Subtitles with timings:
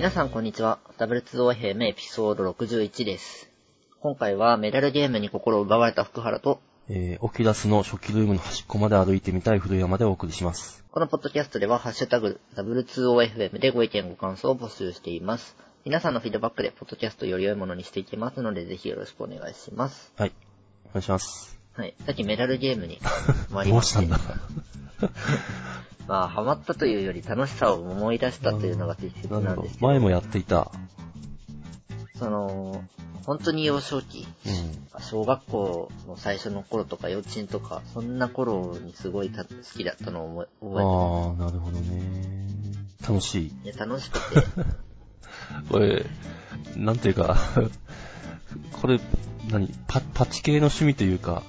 [0.00, 0.78] 皆さんこんにちは。
[0.96, 3.50] W2OFM エピソード61です。
[4.00, 6.58] 今回はメダルゲームに心を奪われた福原と、
[6.88, 10.82] えー、オキュラスの初期ルームの端っこまで歩いてみたい古山でお送りします。
[10.90, 15.54] このポッドキャストでは、ハッシュタグ W2OFM でご意見ご感想を募集しています。
[15.84, 20.14] 皆さんのフィードバックでポッドキャストをより良いものにしていきますので、ぜひよろしくお願いします。
[20.16, 20.32] はい。
[20.86, 21.58] お願いします。
[21.74, 21.94] はい。
[22.06, 22.98] さっきメダルゲームに
[23.52, 24.18] 回りどましうしてたんだ
[26.10, 29.74] まあ、ハマったというより楽しさを思い出したというのが適切なんです。
[29.76, 30.72] けど、前もやっていた。
[32.18, 32.82] その、
[33.24, 35.02] 本当に幼少期、うん。
[35.02, 42.02] 小学校の最初の頃とか幼稚園とか、そんな頃にすごいた好きだったのを覚えああ、なるほどね。
[43.08, 43.50] 楽しい。
[43.50, 44.46] ていや、楽しくて、
[45.70, 46.04] これ、
[46.74, 47.36] なんていうか、
[48.72, 48.98] これ、
[49.48, 49.72] 何？
[49.86, 51.44] パ、パチ系の趣味というか、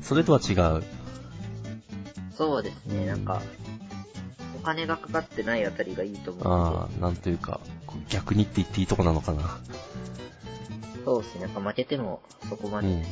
[0.00, 1.01] それとは違う。
[2.36, 3.42] そうですね、なんか、
[4.56, 7.60] お金がかかってないあたりがいいと思ああ、なんというか、
[8.08, 9.58] 逆にって言っていいとこなのかな。
[11.04, 13.02] そうですね、なんか負けてもそこまで、うん。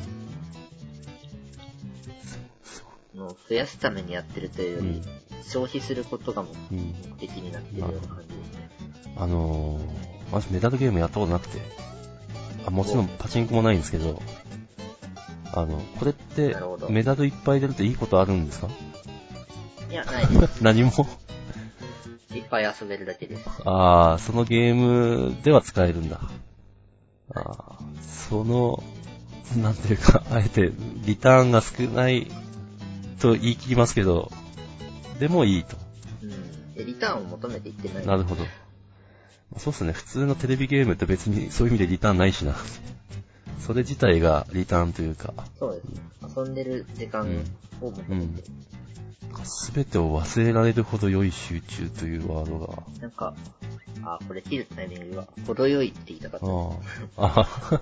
[3.14, 5.02] の増やすためにやってるというより、うん。
[5.44, 6.92] 消費することが目うん。
[7.18, 8.70] 的になってるような感じですね。
[9.16, 11.58] あのー、まずメダルゲームやったことなくて、
[12.64, 14.22] あもちろんパチンコもないんですけど、
[15.52, 16.56] あの、これって
[16.88, 18.68] メダルいっぱい出るといいことあるんですか？
[19.90, 20.60] いや、ないです。
[20.62, 20.92] 何も
[22.34, 23.44] いっぱい遊べるだけです。
[23.64, 26.20] ああ、そのゲームでは使えるんだ。
[27.34, 28.82] ああ、その、
[29.56, 30.72] なんていうか、あえて
[31.04, 32.28] リターンが少ない
[33.18, 34.30] と言い切りますけど、
[35.18, 35.76] でもいいと。
[36.22, 36.74] うん。
[36.74, 38.06] で、リターンを求めていってない。
[38.06, 38.44] なるほど。
[39.58, 42.54] そうっすね、普通のテレビゲームって別にそういう意味でリターンないしな。
[43.58, 46.00] それ自体がリターンというか、そうですね。
[46.36, 47.26] 遊んでる時間
[47.80, 48.44] を求めてる。
[49.44, 52.82] すべてを忘れられるほど良い集中というワードが。
[53.00, 53.34] なんか、
[54.04, 56.46] あ、これ切るタイミングが程よいって言いたかった。
[56.46, 57.80] ああ。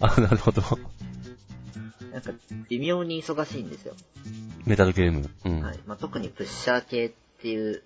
[0.00, 0.62] ああ、なるほど。
[2.12, 2.32] なんか、
[2.68, 3.94] 微妙に忙しいんですよ。
[4.64, 5.28] メダルゲーム。
[5.44, 5.60] うん。
[5.62, 5.78] はい。
[5.86, 7.82] まあ、特にプッシャー系っていう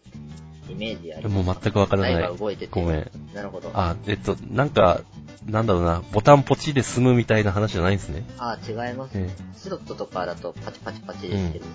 [0.69, 1.37] イメージあります。
[1.37, 2.72] もう全くわからない動いてて。
[2.72, 3.10] ごめん。
[3.34, 3.71] なるほど。
[3.75, 5.00] あ、えっと、なんか、
[5.47, 8.25] なんだろうな、ボタンポチで済むみたいな話じゃないんですね。
[8.38, 9.59] あ、違いますねえ。
[9.59, 11.66] スロットとかだとパチパチパチですけど、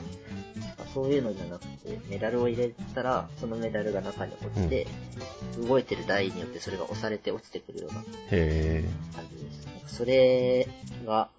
[0.94, 4.88] そういうのじゃなくて、メダルを入れたら、そのメダルが中に落ちて、
[5.68, 8.84] 動いてる台によってそれが押されて落ちてくるようなへ
[9.16, 9.52] 感じで
[9.88, 9.98] す。
[9.98, 10.68] それ
[11.06, 11.30] が、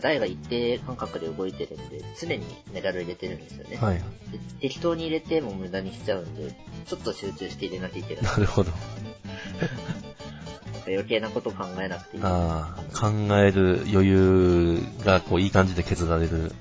[0.00, 3.78] 台が一定間隔で動いてるんで、常にメダル入れてるんですよね。
[3.80, 3.84] え。
[3.84, 3.98] はい。
[3.98, 4.02] で
[4.60, 6.54] 適当に入れても無駄にしちゃうんで、
[6.86, 8.24] ちょっと集中して入れなきゃいけない。
[8.24, 8.72] なるほど。
[10.84, 12.22] か余計なこと考えなくていい。
[12.24, 16.52] ああ、考える余裕が、こう、いい感じで削られる。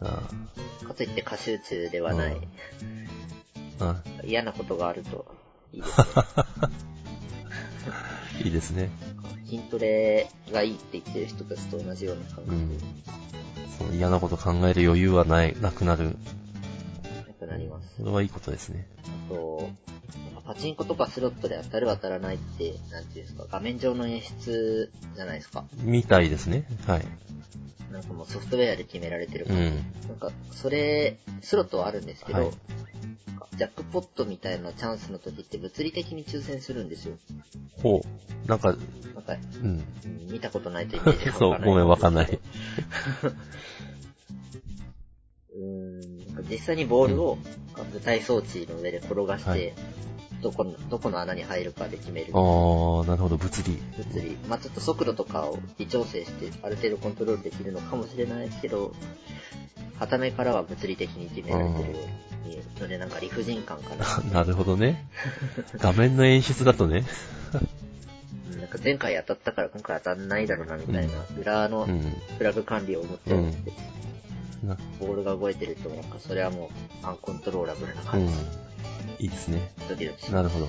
[0.00, 0.22] あ
[0.86, 2.36] かといって過集中ではない。
[4.24, 5.26] 嫌なことがあると
[5.72, 6.04] いいですね。
[8.44, 8.90] いいですね。
[9.46, 12.78] 筋トレがいいって言ってる人たちと同じような感覚うん。
[13.78, 16.10] その嫌なこと考える余裕はない、なくなる。
[16.10, 16.14] で
[17.26, 17.96] なくなります。
[17.98, 18.86] それはいいことですね。
[19.28, 19.68] あと、
[20.46, 25.64] パチンコとかスロットで当たる当たらないって、なんていうんですか、画面上の演出じゃないですか。
[25.78, 26.66] みたいですね。
[26.86, 27.06] はい。
[27.92, 29.62] なんかもうソフトウェアで決められてるう感じ。
[29.62, 30.08] ん。
[30.08, 32.50] なんか、それ、スロットはあるんですけど、はい
[33.56, 37.16] ジャックポットみたいなチャンスの時って物理的に抽選するんですよ。
[37.80, 38.48] ほう。
[38.48, 38.72] なんか、
[39.14, 39.84] なんか、うん。
[40.04, 42.26] うん見たことないとイメージが そう、ごめん、わかんない。
[46.54, 47.38] 実際にボールを
[47.92, 49.72] 舞台装置の上で転がして、はい
[50.42, 52.26] どこの、どこの穴に入るかで決める。
[52.34, 53.82] あー、なるほど、物理。
[53.96, 54.36] 物理。
[54.46, 58.94] まあちょっと速度とかを微調整して、ある程度コントロールできるのかもしれないけど、
[59.98, 61.94] 片目からは物理的に決められてる
[62.78, 64.04] ので、なんか理不尽感かな。
[64.32, 65.08] なるほどね。
[65.78, 67.04] 画面の演出だとね。
[67.54, 72.00] うんなんか前回当たったから今回当たんないだろうなみたいな、裏のうん。
[72.38, 73.72] フラグ管理を思っちゃうんで、
[74.66, 76.70] なボールが動いてると、なんかそれはも
[77.02, 78.32] うアンコントローラブルなうん感じ。。
[79.18, 79.72] いいですね。
[79.88, 80.68] ドキドキしなるほど。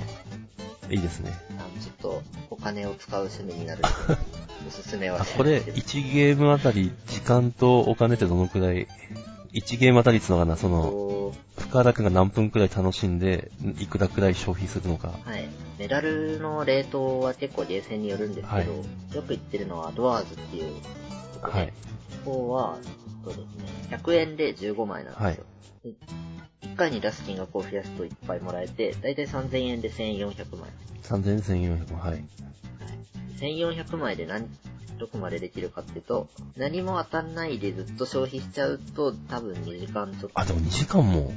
[0.90, 1.32] いいですね。
[1.58, 3.82] あのちょっとお金を使う趣味になる
[4.68, 5.78] おすすめはこれ、いですけど。
[6.10, 8.88] 1ゲームあたり、時間とお金ってどのくらい
[9.54, 15.14] ?1 ゲームあたりっていうのかな、その、こ深田くんが何分くらい楽しんで、いくらくらい消費するのか。
[15.26, 15.48] うはい。
[15.80, 18.68] メダルのレートは結構ゲーセンによるんですけど、はい
[19.16, 20.74] よく言ってるのはドアーズっていう
[21.50, 21.74] はい。
[22.26, 22.78] ここは、
[23.24, 25.46] そうですね、100円で15枚なんですよ。
[25.84, 25.94] で
[26.68, 30.70] 1回に出す金額を増やすといっぱいもらえて、だいたい3000円で1400枚。
[31.04, 32.26] 3000、1400も、はい。
[33.40, 34.48] 1400枚で何、
[34.98, 36.28] どこまでできるかっていうと、
[36.58, 40.40] 何も当たんないでずっと消費しちゃうと、多分2時間ちょっと。
[40.40, 41.34] あ、でも2時間も？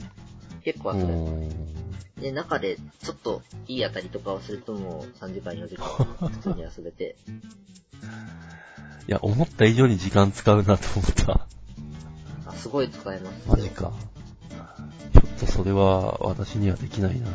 [0.64, 1.18] 結構う遊べる。
[1.18, 2.20] ん。
[2.20, 5.86] で、中でちょっといい当たりとかをするともう3時間4時間
[6.28, 7.16] 普通に遊べて。
[9.08, 11.46] いや、思った以上に時間使うなと思った。
[12.46, 13.56] あすごい使えますよ。
[13.56, 13.92] マジか。
[15.12, 17.28] ちょっとそれは私にはできないな。
[17.28, 17.34] うん。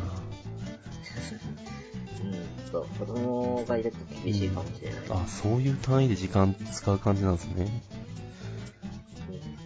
[2.70, 5.00] そう、子供がいると厳しいかもしれない。
[5.10, 7.64] あ、そういう単位で時間使う感じなんですね。
[7.64, 8.04] うん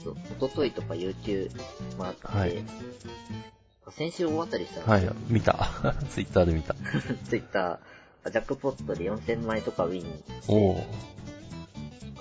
[0.02, 1.50] そう一昨日とか有給
[1.98, 2.62] もらって、はい
[3.90, 5.68] 先週大当たりしたんはいですよ。、見た。
[6.10, 6.74] ツイッターで見た。
[7.28, 7.78] ツイッター、
[8.26, 10.02] ジャックポットで4000枚とかウィン
[10.42, 10.86] して。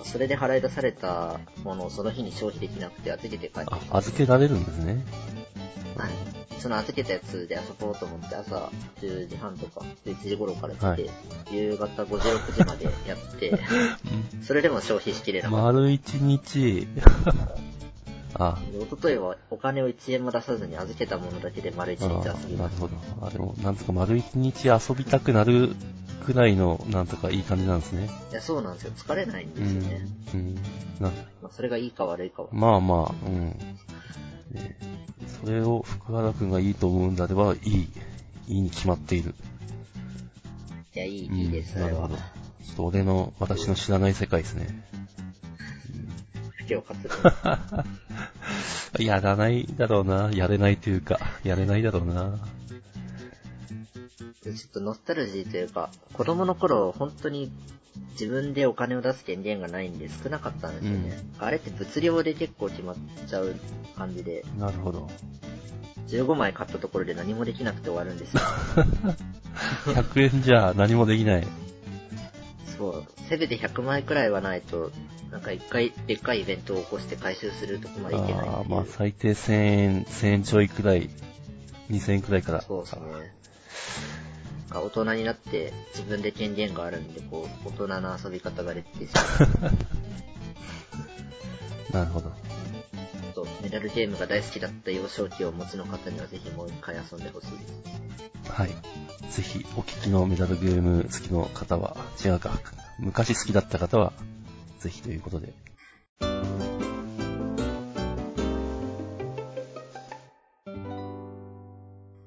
[0.04, 3.98] それで払い出されたものをその日に消費できなくて預けて帰ってあ。
[3.98, 5.04] 預けられるんですね。
[5.96, 6.10] はい。
[6.60, 11.10] その預けたやつで遊ぼうと思って朝10時半とか11時頃から来て、はい
[11.50, 13.58] 夕方5時6時までやって、
[14.42, 15.64] それでも消費しきれなかった。
[15.64, 16.86] 丸一日。
[18.38, 23.26] あ、で一昨日はお金を1円も出さずに預けたものだけで丸1あ日遊びましなるほど。
[23.26, 25.74] あ、でも、なんとか丸一日遊びたくなる
[26.24, 28.06] くらいの、なんとかいい感じなんですね。
[28.06, 28.32] た。
[28.32, 28.92] いや、そうなんですよ。
[28.96, 30.06] 疲れないんうですよね。
[30.34, 30.36] ん。
[30.36, 30.54] うん。
[31.00, 31.10] な
[31.42, 32.48] まあ、それがいいか悪いかは。
[32.52, 33.48] まあまあ、うん。
[34.52, 34.78] ね
[35.40, 37.88] それを福原くんがいいと思うんであれば、いい。
[38.48, 39.34] いいに決まっている。
[40.94, 42.16] いや、いい、うんいいです、それはなるほど。。
[42.16, 42.22] ちょ
[42.72, 44.88] っと俺の、私の知らない世界ですね。
[46.56, 47.14] 不況活動。
[48.98, 50.30] やらないだろうな。
[50.32, 52.38] やれないというか、やれないだろうな。
[54.42, 57.52] でちょっとノスタルジーというか、子供の頃、本当に
[58.12, 61.18] 自分でお金を出す権限がないんで少なかったんですよね。
[61.38, 62.96] あれって物量で結構決まっ
[63.26, 63.56] ちゃう
[63.96, 65.08] 感じで、なるほど。
[66.08, 68.40] 15枚買ったところで何もできなくて終わるんですよ。
[69.92, 71.46] 100円じゃ何もできない。
[72.78, 73.17] そう。
[73.28, 74.90] せめて100枚くらいはないと、
[75.30, 81.10] なんか一回でっかいイベントを起こして回収するとこまでいけないああ、まあ最低1000円、1000円ちょいくらい、
[81.90, 82.62] 2000円くらいから。
[82.62, 83.00] そうですね。
[84.70, 89.20] なんか大人になって自分で権限があるんで、こう、大人の遊び方ができてしま
[89.68, 89.72] う。
[91.92, 92.32] なるほど。
[93.38, 97.58] とメダルゲームが大好きだった幼少期をお持ちの方にはぜひもう一回遊んでほしいで
[98.44, 98.50] す。
[98.50, 98.68] はい。
[98.68, 102.50] ぜひ、お聞きのメダルゲーム好きの方は、違うか。
[102.98, 104.12] 昔好きだった方は、
[104.80, 105.52] ぜひということで。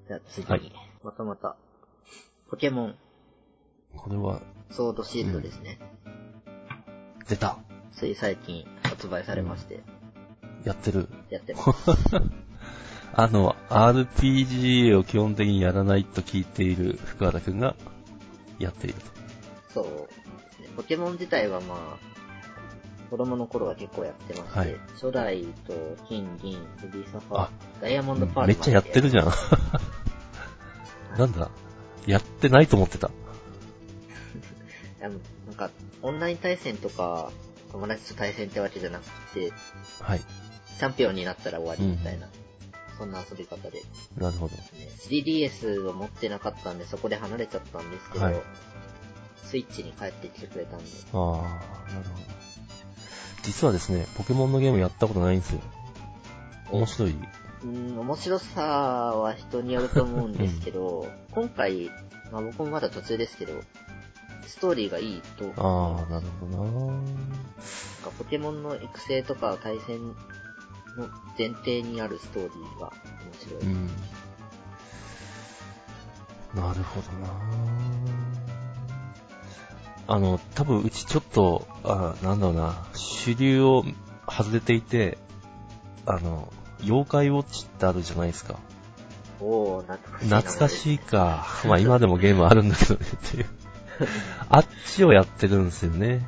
[0.08, 0.72] じゃあ次に、はい
[1.04, 1.56] またまた、
[2.50, 2.96] ポケモン、
[3.96, 5.78] これは、ソードシールドですね。
[7.28, 7.58] 出た
[7.92, 9.82] つい最近発売されまして、
[10.64, 11.10] やってる。
[11.30, 11.92] やってます。
[13.14, 17.76] あの、RPG を基本的にやらないと聞いている福原くんが、
[18.58, 18.96] やっている
[19.74, 19.82] と。
[19.82, 20.21] そう。
[20.76, 22.12] ポケモン自体はまあ、
[23.10, 25.74] 子供の頃は結構やってまして、はい初代と
[26.08, 27.50] 金、銀、ルビーサファーあ、
[27.82, 29.28] ダイヤモンドパールめっちゃやってるじゃん。
[29.28, 29.32] ん。
[31.18, 31.50] なんだ？
[32.08, 33.12] やってないと思ってた。
[35.02, 35.20] なん
[35.56, 35.70] か、
[36.02, 37.32] オンライン対戦とか、
[37.72, 39.52] 友達と対戦ってわけじゃなくて、
[40.00, 40.20] はい。
[40.20, 42.28] チャンピオンになったら終わりみたいな、
[42.98, 43.86] そんな遊び方で、ね。
[44.18, 44.56] なるほど。
[45.10, 48.42] 3DS を持ってなかったんで、そこで離れちゃったんですけど、はい
[49.44, 52.32] スイッチに帰ってきてくれたんで、ああ、なるほど。
[53.44, 55.62] 実はですね、ポケモンのゲームやったことないんですよ。
[56.72, 57.16] 面白い。
[57.64, 61.90] うん、面白さは人によると思うんですけど、 今回、
[62.32, 63.54] まあ僕もまだ途中ですけど、
[64.48, 67.06] ストーリーがいいと、ああ、なるほどななん
[68.04, 70.16] かポケモンの育成とか対戦の
[71.38, 72.92] 前提にあるストーリーが
[73.24, 73.62] 面白い。
[73.62, 73.88] うん。
[76.56, 77.30] なるほどな
[80.12, 83.86] あの、多分うちちょっと、あなんだろうな、主流を
[84.28, 85.18] 外れていて、
[86.06, 86.52] あの、
[86.84, 88.60] 妖怪ウォッチってあるじゃないですか。
[89.40, 90.42] おー、懐かしいな。
[90.42, 91.48] 懐かしいか。
[91.66, 93.46] まあ今でもゲームあるんだけどねっていう。
[94.50, 96.28] あっちをやってるんですよね。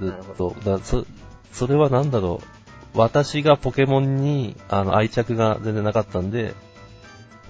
[0.00, 0.56] ずっほと。
[0.64, 1.06] だそ、
[1.52, 2.98] それはなんだろう。
[2.98, 6.54] 私がポケモンに、あの、愛着が全然なかったんで、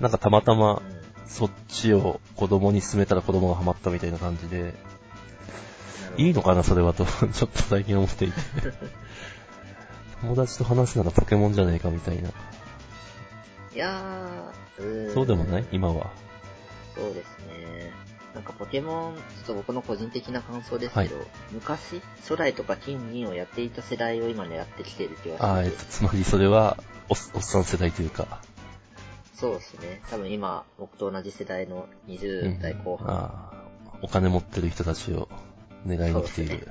[0.01, 4.75] なんかたまたまうんそっちを子供に勧めたら子供がハマったみたいな感じで、
[6.17, 8.41] いいのかなそれはと、 ちょっと最近思っていて。
[10.21, 12.29] 友達と話すならポケモンじゃねえかみたいな。
[12.29, 12.33] い
[13.75, 15.67] やー、そうでもない？
[15.73, 16.11] 今は。
[16.95, 17.91] そうですね。
[18.35, 21.17] なんかポケモン、ちょっと僕の個人的な感想ですけど、
[21.53, 26.77] 昔、初代とか金銀をやっていた世代を今狙ってきている気がしてて、ああ、えっと、つまりそれは、
[27.09, 28.41] おっおっさん世代というか。
[29.35, 30.03] そうですね。
[30.11, 35.29] 多分今、僕と同じ世代の20代後半、ああ、お金持ってる人たちを
[35.87, 36.71] 狙いに来ているそうです。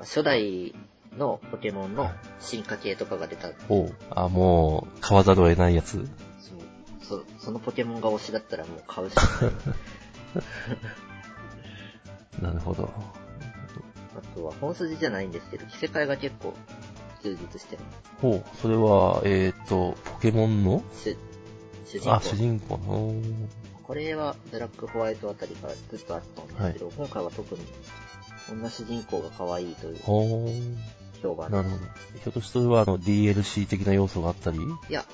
[0.00, 0.74] 初代
[1.16, 2.10] のポケモンの
[2.40, 6.08] 進化系とかが出た、おうあ、もう、買わざるを得ないやつ。
[6.38, 9.54] そうそそのポケモンが推しだったらもう買うしかない。
[12.42, 12.90] なるほど。
[14.16, 16.54] あとは本筋じゃないんですけど、着せ替えが結構
[17.22, 17.82] 充実してる。
[18.20, 20.82] ほう、それは、えっ、と、ポケモンの？
[20.92, 21.16] 主
[21.86, 22.14] 主人公。
[22.14, 23.14] あ、主人公の。
[23.86, 27.60] これはブラックホワイトあたりからずっとあったんですけど、今回は特に
[28.50, 29.96] 女主人公が可愛いという。
[31.22, 31.50] 評判。
[31.52, 31.84] なるほど。
[31.84, 34.58] ひょっとしてはあの DLC 的な要素があったり？
[34.58, 35.04] いや、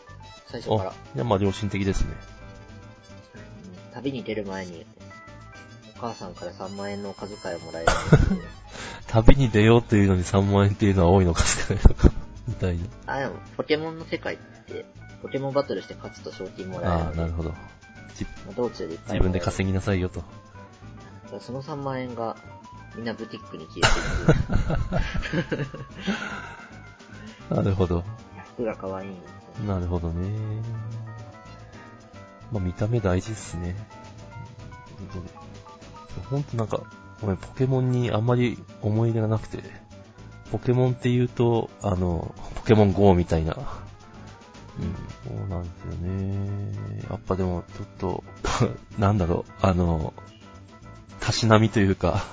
[0.46, 2.12] 最初からあ、、いや、まあ良心的ですね。
[3.36, 3.38] う
[3.90, 4.86] ん旅に出る前に、
[5.96, 7.88] お母さんから3万円のお小遣いをもらえる
[9.06, 12.10] 旅に出ようというのに3万円っていうのは多いのか少ないのか、
[12.48, 12.84] みたいな。
[13.06, 14.86] あ、でも、ポケモンの世界って、
[15.20, 17.54] ポケモンバトルして勝つと賞金もらえるああ、なるほど。
[18.56, 20.22] 道中でいっぱい自分で稼ぎなさいよと。
[21.32, 22.36] るその3万円が、
[22.94, 25.66] みんなブティックに消えてい
[27.48, 27.54] く。
[27.54, 28.04] なるほど。
[28.54, 29.74] 服が可愛いんですよ。
[29.74, 30.62] なるほどね。
[32.50, 33.76] まあ見た目大事っすね。
[34.98, 35.42] 本当に
[36.30, 36.82] ほんとなんか、
[37.20, 39.62] ごめん、ポケモンにあんまり思い入れがなくて、
[40.50, 43.56] ポケモンって言うと、あの、ポケモン GO みたいな。
[44.78, 46.72] うん、そうなんですよね。
[47.10, 48.24] やっぱでも、ちょっと、
[48.98, 50.14] なんだろう、あの、
[51.20, 52.24] たしなみというか、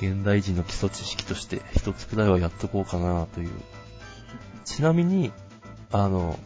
[0.00, 3.50] 現代人の基礎知識として一つくらいはやっとこうかなという。
[4.64, 5.32] ちなみに、
[5.92, 6.38] あの、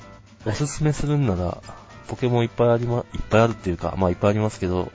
[0.45, 1.63] おすすめするんなら、
[2.09, 4.93] ポケモンいっぱいありま、いっぱいあるっていうか、まあいっぱいありますけど、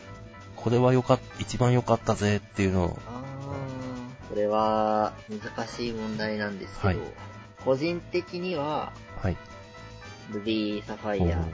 [0.56, 7.32] これはよかっ、一番良かったぜっていうのを、あー、これは、難しい問題なんですけど、はい
[7.64, 9.38] 個人的には、はい。
[10.34, 11.46] ルビーサファイア。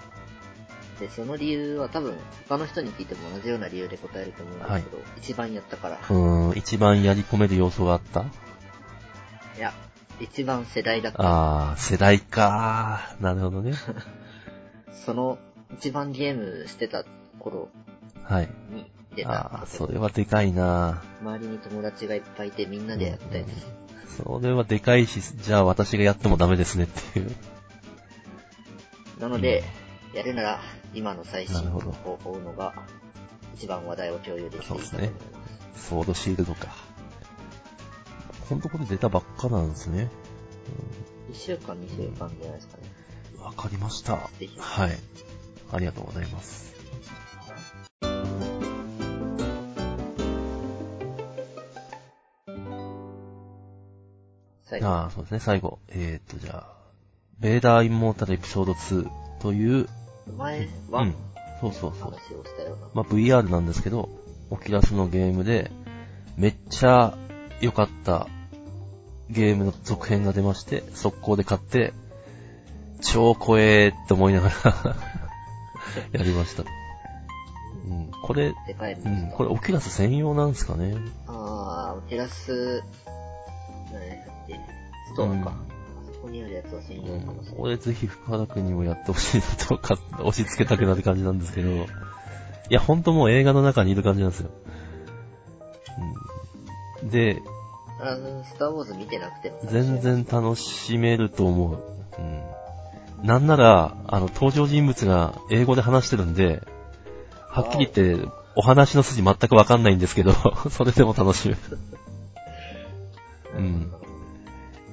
[0.99, 2.15] で、その理由は多分、
[2.49, 5.95] 他の人に聞いても同じような理由で答えると思うんですけど、一番やったから。
[5.95, 8.21] うーん、一番やり込める要素があった？
[8.21, 9.73] いや、
[10.19, 11.19] 一番世代だった。
[11.19, 13.23] あー、世代かー。
[13.23, 13.73] なるほどね。
[15.05, 15.37] その、
[15.77, 17.03] 一番ゲームしてた
[17.39, 17.69] 頃
[18.23, 18.49] はい。
[18.71, 24.13] に出たあー、それはでかいな周りに友達がいっぱいいてみんなでやったやつ。
[24.23, 27.31] それはでかいし、じゃあ私がやってもダメですねっていう。
[29.19, 29.63] なので、
[30.13, 30.59] やるなら
[30.93, 31.79] 今の最新を
[32.23, 32.73] 追うのが、
[33.55, 35.17] 一番話題を共有できていいかと思いま
[35.75, 35.87] す。
[35.87, 36.67] ソードシールドか。
[38.49, 40.09] ほんとこれ出たばっかなんですね。
[41.31, 42.83] 1週間、2週間じゃないですかね。
[43.43, 44.13] わかりました。
[44.57, 44.97] はい。
[45.71, 46.67] ありがとうございます。
[54.81, 55.79] ああ、そうですね、最後。
[55.87, 56.76] えーっと、じゃあ、
[57.39, 59.87] ベーダーインモータルエピソード2という、
[60.37, 61.15] 前はうん、
[61.61, 62.11] そうそうそう。
[62.11, 62.87] 話をしたような。
[62.95, 64.09] まあ、VR なんですけど、
[64.49, 65.71] オキュラスのゲームで、
[66.35, 67.15] めっちゃ
[67.61, 68.27] 良かった
[69.29, 71.93] ゲームの続編が出まして、速攻で買って、
[73.01, 74.55] 超怖えって思いながら
[76.11, 76.63] やりました。
[77.87, 80.95] うん、これ、うん、のこれオキュラス専用なんですかね？
[81.27, 82.83] あー、テラス、
[83.91, 84.59] 何だっけ、
[85.09, 85.53] ストアか。
[86.27, 87.77] こにあるやつは専うん用かもしれない。
[87.77, 91.85] ぜひ深田君にもやってほしいなとか、押し付けたくなる感じなんですけど、い
[92.69, 94.49] や、ほんともう映画の中にいる感じなんですよ。
[97.01, 97.41] うん、で、
[97.99, 99.59] あの、スターウォーズ見てなくても。
[99.65, 101.83] 全然楽しめると思う。
[102.19, 102.21] う
[103.23, 103.25] ん。
[103.25, 106.61] なんなら、あの、登場人物が英語で話してるんで、
[107.49, 110.33] はっきり言って、お話の筋全くわかんないんですけど、
[110.69, 111.59] それでも楽しめる。
[113.57, 113.91] うん。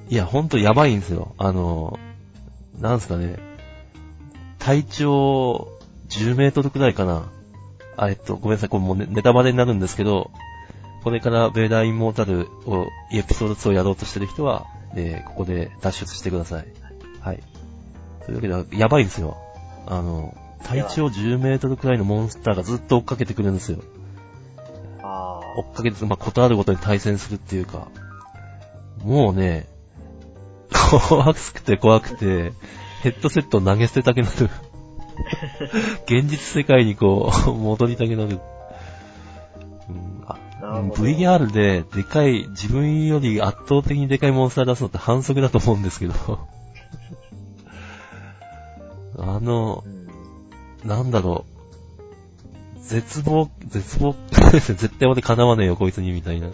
[0.09, 1.33] いや、ほんとやばいんですよ。
[1.37, 1.99] あの、
[2.79, 3.37] なんすかね、
[4.59, 5.69] 体長
[6.09, 7.29] 10メートルくらいかな。
[7.97, 10.31] あ、えっと、ごめんなさい、これもうネネタバレになるんですけど、
[11.03, 16.67] これからベーダーインモータルを、エピソード2をやろうとしてる人は、えーここで脱出してください。
[17.19, 17.43] はい。
[18.25, 19.37] というわけで、やばいんですよ。
[19.87, 23.79] あの、体長10メートルくらいのモンスターがずっと追っかけてくるんですよ。
[25.03, 27.87] あ追っかけて、まあ、ことあるごとに対戦するっていうか、
[29.03, 29.67] もうね、
[31.07, 32.53] 怖くて怖くて、
[33.01, 34.49] ヘッドセットを投げ捨てたくなる。
[36.05, 38.39] 現実世界にこう、戻りたくなる。
[39.89, 40.89] うん。
[40.91, 46.13] VR ででかい、自分より圧倒的にでかいモンスター出すのって反則だと思うんですけど。
[49.17, 49.89] あのう、
[50.85, 50.87] ん。
[50.87, 51.55] なんだろう。
[52.81, 54.15] 絶望、絶望、
[54.53, 56.47] 絶対俺叶わねえよ、こいつに、みたいな。
[56.47, 56.53] うん。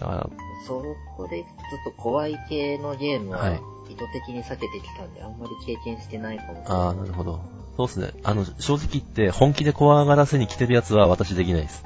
[0.00, 0.28] あ
[0.66, 0.82] そ
[1.16, 6.66] こで、ちょっと怖い系のゲームははい意図的に避けてきたんで、あんまり経験してないかもしれない。
[6.68, 7.40] あー、なるほど。
[7.76, 8.12] そうですね。
[8.22, 11.84] あの、正直言って、本気で怖がらせに来てるやつは私できないです。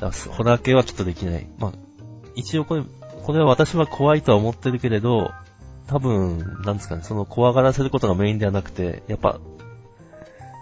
[0.00, 1.46] だからホラー系はきっとできない。
[1.58, 1.72] まあ、
[2.34, 2.84] 一応これ、
[3.24, 5.30] これは私は怖いとは思ってるけれど、
[5.86, 9.40] 多分、なんですかね、その怖がらせることがメインではなくて、やっぱ、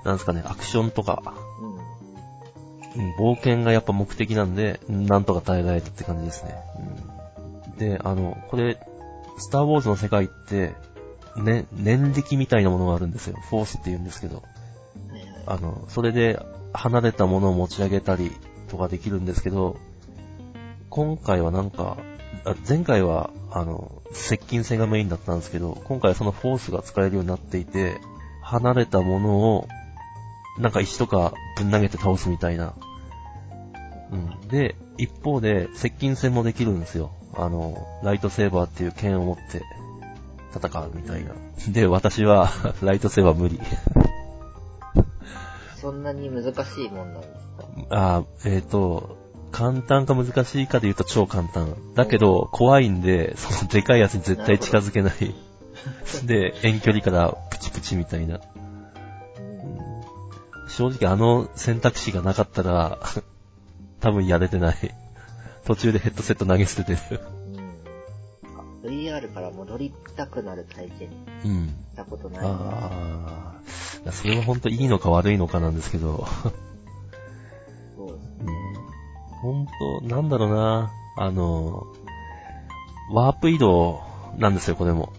[0.04, 3.04] なんですかね、アクションとか、うん。
[3.04, 6.54] うん、冒険がやっぱ目的なんで、うんなんとか耐えられたって感じですね。
[6.78, 7.09] うん、
[7.80, 8.78] で、あの、これ、
[9.38, 10.74] スターウォーズの世界って、
[11.36, 13.36] ね、念力みたいなものがあるんですよ。
[13.48, 14.42] フォースって言うんですけど。
[15.46, 16.38] あの、それで
[16.74, 18.30] 離れたものを持ち上げたり
[18.68, 19.78] とかできるんですけど、
[20.90, 21.96] 今回はなんか、
[22.44, 27.98] あ前回は、あの、接近戦がメインだったんですけど、今回はそのフォースが使えるようになっていて、
[28.42, 29.68] 離れたものを、
[30.58, 32.74] なんか石とかぶん投げて倒すみたいな。
[34.10, 34.48] うん。
[34.48, 37.12] で、一方で、接近戦もできるんですよ。
[37.34, 39.62] あの、ライトセーバーっていう剣を持って
[40.54, 41.32] 戦うみたいな。
[41.68, 42.48] で、私は、
[42.82, 43.60] ライトセーバー無理。
[45.76, 47.32] そんなに難しいもんなんです
[47.88, 47.96] か？
[48.16, 49.16] あーえっ、と、
[49.52, 51.74] 簡単か難しいかで言うと超簡単。
[51.94, 55.34] だけど、怖いんで、そのでかいやつに絶対近づけない。
[56.26, 58.36] で、遠距離からプチプチみたいな。
[58.36, 58.40] うん
[60.68, 62.98] 正直あの選択肢がなかったら、
[64.00, 64.76] 多分やれてない。
[65.70, 67.20] 途中でヘッドセット投げ捨ててる。
[68.82, 68.90] うん。
[68.90, 71.10] VR から戻りたくなる体験
[71.44, 71.68] うん。
[71.68, 72.40] したことない。
[72.42, 73.60] あ
[74.04, 76.26] あ、それは本当いいのか悪いのかなんですけど。
[77.96, 78.20] そうです
[79.42, 79.68] 本
[80.00, 80.90] 当なんだろうな。
[81.16, 81.86] あの、
[83.12, 84.00] ワープ移動
[84.38, 85.12] なんですよ、これも。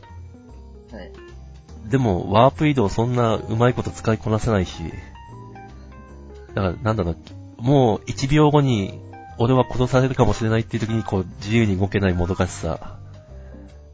[0.92, 1.12] はい。
[1.90, 4.84] でも、ワープ移動そんなうまいこと使いこなせないし。
[6.54, 7.18] だから、なんだろう、
[7.62, 9.00] もう1秒後に、
[9.42, 13.00] 俺は殺されるかもしれないっていう時に、こう、自由に動けないもどかしさ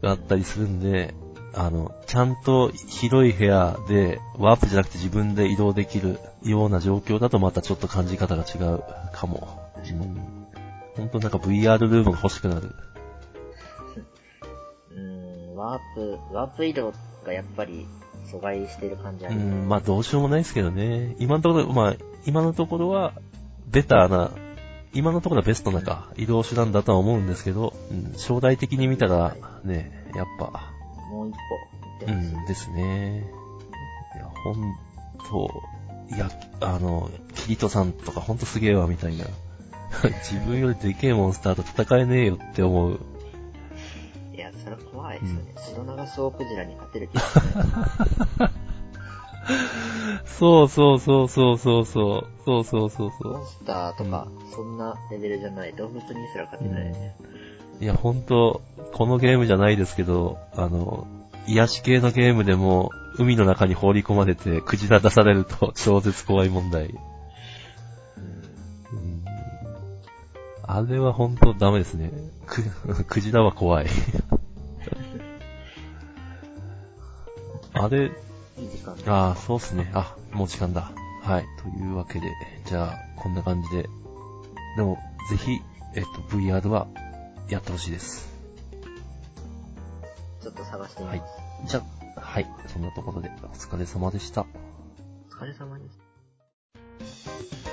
[0.02, 1.14] があったりするんで、
[1.54, 9.72] あの、ちゃんと広い部屋で、ワープじゃなくて自分で移動できるような状況だとまたちょっと感じ方が違うかも。
[9.76, 10.46] うん。
[10.96, 12.74] 本当なんか VR ルームが欲しくなる。
[14.90, 16.92] うーん、ワープ、ワープ移動
[17.24, 17.86] がやっぱり
[18.30, 19.46] 阻害してる感じあります。
[19.46, 21.16] うん、まあどうしようもないですけどね。
[21.18, 21.96] 今のところ、まあ、
[22.26, 23.14] 今のところは、
[23.66, 24.30] ベターな、
[24.94, 30.72] 今のところはベストなか、移動手段だとは思うんですけど、うん、将来的に見たら、ね、やっぱ、
[31.10, 31.34] もう一
[32.06, 32.10] 歩う。
[32.10, 33.30] ん、ですね。
[34.14, 34.76] いや、ほん
[35.28, 35.62] と、
[36.14, 39.24] いや、あの、キリトさんとかほんとすげえわ、みたいな。
[40.22, 43.00] 自分よりでけえモンスターと戦えねえよって思う。
[44.34, 45.54] いや、それ怖いですよね。
[45.56, 47.36] 白長ソウクジラに勝てる気がし
[48.38, 48.50] ない。
[50.28, 52.26] そうそうそうそうそうそう。
[52.44, 53.32] そうそうそうそう。
[53.32, 55.72] モンスターとか、そんなレベルじゃない。
[55.74, 57.16] 動物にすら勝てないね。
[57.80, 58.62] いや、ほんと、
[58.92, 61.06] このゲームじゃないですけど、あの、
[61.46, 66.86] 癒し系のゲームでも、海の中に放り込まれて、クジラ出されると超絶怖い問題。
[66.86, 66.98] うん
[70.70, 72.12] あれはほんとダメですね。
[72.46, 73.86] く、クジラは怖い。
[77.72, 78.12] あれ、
[78.58, 79.14] いい時間だ。
[79.14, 79.90] ああ、そうっすね。
[79.94, 80.90] あ、もう時間だ。
[81.22, 81.46] はい。
[81.62, 82.32] というわけで、
[82.64, 83.88] じゃあ、こんな感じで。
[84.76, 84.98] でも、
[85.30, 85.60] ぜひ、
[85.94, 86.86] えっと、VR は、
[87.48, 88.28] やってほしいです。
[90.42, 91.26] ちょっと探してみはいま
[91.66, 91.70] す。。
[91.70, 91.82] じゃ
[92.16, 92.46] あ、はい。
[92.66, 94.42] そんなところで、お疲れ様でした。
[94.42, 97.67] お疲れ様です。